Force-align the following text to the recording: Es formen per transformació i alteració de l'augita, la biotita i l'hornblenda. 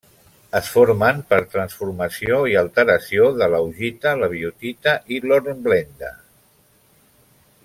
Es 0.59 0.69
formen 0.75 1.19
per 1.33 1.39
transformació 1.51 2.39
i 2.53 2.57
alteració 2.63 3.29
de 3.43 3.51
l'augita, 3.55 4.17
la 4.25 4.33
biotita 4.35 4.99
i 5.19 5.23
l'hornblenda. 5.29 6.15